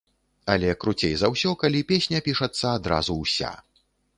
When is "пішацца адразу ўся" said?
2.29-3.55